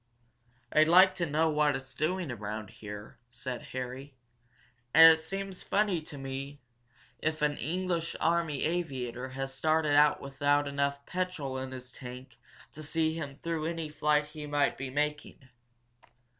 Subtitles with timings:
[0.73, 4.15] "I'd like to know what it's doing around here," said Harry.
[4.95, 6.59] "And it seems funny to me
[7.19, 12.37] if an English army aviator has started out without enough petrol in his tank
[12.71, 15.47] to see him through any flight he might be making.